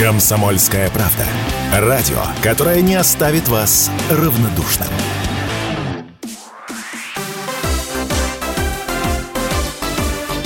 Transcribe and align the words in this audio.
Комсомольская 0.00 0.88
правда. 0.88 1.26
Радио, 1.74 2.22
которое 2.42 2.80
не 2.80 2.94
оставит 2.94 3.48
вас 3.48 3.90
равнодушным. 4.10 4.88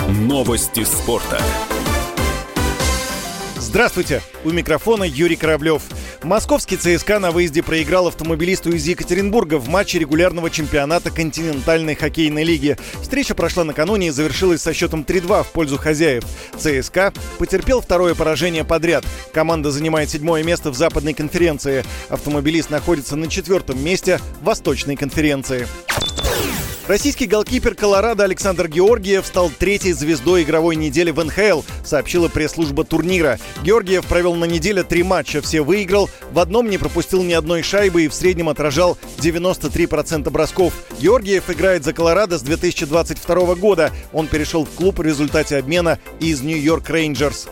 Новости 0.09 0.83
спорта. 0.83 1.41
Здравствуйте! 3.75 4.23
У 4.45 4.51
микрофона 4.51 5.03
Юрий 5.03 5.35
Кораблев. 5.35 5.83
Московский 6.23 6.77
ЦСКА 6.77 7.19
на 7.19 7.33
выезде 7.33 7.61
проиграл 7.61 8.07
автомобилисту 8.07 8.71
из 8.71 8.87
Екатеринбурга 8.87 9.57
в 9.59 9.69
матче 9.69 9.99
регулярного 9.99 10.49
чемпионата 10.49 11.11
континентальной 11.11 11.97
хоккейной 11.97 12.45
лиги. 12.45 12.79
Встреча 13.03 13.35
прошла 13.35 13.65
накануне 13.65 14.07
и 14.07 14.11
завершилась 14.11 14.63
со 14.63 14.73
счетом 14.73 15.03
3-2 15.03 15.43
в 15.43 15.49
пользу 15.49 15.77
хозяев. 15.77 16.23
ЦСКА 16.57 17.13
потерпел 17.39 17.81
второе 17.81 18.15
поражение 18.15 18.63
подряд. 18.63 19.05
Команда 19.33 19.73
занимает 19.73 20.09
седьмое 20.09 20.45
место 20.45 20.71
в 20.71 20.77
западной 20.77 21.13
конференции. 21.13 21.83
Автомобилист 22.11 22.71
находится 22.71 23.17
на 23.17 23.27
четвертом 23.27 23.83
месте 23.83 24.21
восточной 24.41 24.95
конференции. 24.95 25.67
Российский 26.87 27.25
голкипер 27.25 27.75
Колорадо 27.75 28.25
Александр 28.25 28.69
Георгиев 28.69 29.25
стал 29.27 29.51
третьей 29.59 29.95
звездой 29.95 30.43
игровой 30.43 30.77
недели 30.77 31.11
в 31.13 31.25
НХЛ, 31.25 31.63
сообщила 31.83 32.29
пресс-служба 32.29 32.85
турнира. 32.85 33.39
Георгиев 33.63 34.05
провел 34.05 34.35
на 34.35 34.45
неделе 34.45 34.83
три 34.83 35.03
матча, 35.03 35.41
все 35.41 35.63
выиграл, 35.63 36.11
в 36.31 36.39
одном 36.39 36.69
не 36.69 36.77
пропустил 36.77 37.23
ни 37.23 37.33
одной 37.33 37.63
шайбы 37.63 38.03
и 38.03 38.09
в 38.09 38.15
среднем 38.15 38.51
отражал 38.51 38.99
93% 39.17 40.29
бросков. 40.29 40.75
Георгиев 41.01 41.49
играет 41.49 41.85
за 41.85 41.95
Колорадо 41.95 42.39
с 42.39 42.43
2022 42.43 43.55
года. 43.55 43.91
Он 44.13 44.27
перешел 44.27 44.67
в 44.67 44.71
клуб 44.71 44.99
в 44.99 45.03
результате 45.03 45.57
обмена 45.57 45.99
из 46.21 46.43
Нью-Йорк 46.43 46.91
Рейнджерс. 46.91 47.49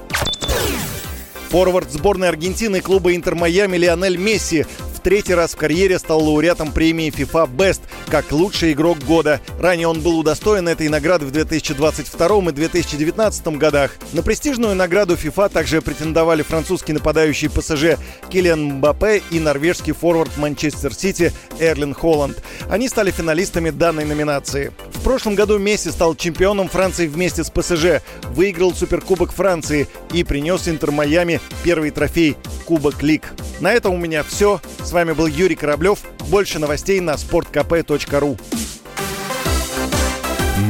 Форвард 1.49 1.91
сборной 1.91 2.29
Аргентины 2.29 2.81
клуба 2.81 3.15
Интер 3.15 3.35
Майами 3.35 3.79
Лионель 3.79 4.17
Месси 4.19 4.67
третий 5.03 5.35
раз 5.35 5.53
в 5.53 5.57
карьере 5.57 5.99
стал 5.99 6.23
лауреатом 6.23 6.73
премии 6.73 7.11
FIFA 7.11 7.49
Best 7.55 7.81
как 8.13 8.31
лучший 8.31 8.75
игрок 8.75 8.99
года. 8.99 9.41
Ранее 9.59 9.89
он 9.89 10.03
был 10.03 10.19
удостоен 10.19 10.69
этой 10.69 10.91
награды 10.91 11.25
в 11.25 11.31
2022 11.31 12.51
и 12.51 12.53
2019 12.53 13.47
годах. 13.57 13.93
На 14.13 14.23
престижную 14.23 14.75
награду 14.75 15.15
FIFA 15.15 15.49
также 15.49 15.81
претендовали 15.81 16.43
французский 16.43 16.93
нападающий 16.93 17.49
ПСЖ 17.49 17.99
Килиан 18.29 18.65
Мбаппе 18.65 19.23
и 19.31 19.41
норвежский 19.41 19.95
форвард 19.95 20.37
Манчестер 20.37 20.93
Сити 20.93 21.33
Эрлин 21.59 21.95
Холланд. 21.95 22.43
Они 22.69 22.87
стали 22.87 23.11
финалистами 23.11 23.71
данной 23.71 24.05
номинации. 24.05 24.73
В 24.93 25.03
прошлом 25.03 25.35
году 25.35 25.57
Месси 25.57 25.91
стал 25.91 26.15
чемпионом 26.15 26.69
Франции 26.69 27.07
вместе 27.07 27.43
с 27.43 27.49
ПСЖ, 27.49 28.03
выиграл 28.35 28.75
Суперкубок 28.75 29.33
Франции 29.33 29.89
и 30.13 30.23
принес 30.23 30.69
Интер 30.69 30.91
Майами 30.91 31.41
первый 31.65 31.91
трофей 31.91 32.37
Кубок 32.67 33.03
Лиг. 33.03 33.33
На 33.61 33.73
этом 33.73 33.95
у 33.95 33.97
меня 33.97 34.23
все. 34.23 34.61
С 34.83 34.93
вами 34.93 35.13
был 35.13 35.27
Юрий 35.27 35.55
Кораблев. 35.55 36.01
Больше 36.29 36.59
новостей 36.59 37.01
на 37.01 37.13
sportkp.ru. 37.13 38.41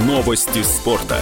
Новости 0.07 0.63
спорта. 0.63 1.19